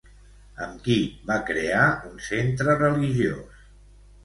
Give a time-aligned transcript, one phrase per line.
[0.67, 0.95] Amb qui
[1.27, 3.65] va crear un centre religiós?